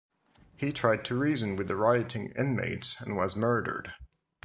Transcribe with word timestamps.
He 0.57 0.71
tried 0.71 1.05
to 1.05 1.15
reason 1.15 1.55
with 1.55 1.67
the 1.67 1.75
rioting 1.75 2.31
inmates 2.35 2.99
and 3.01 3.15
was 3.15 3.35
murdered. 3.35 3.93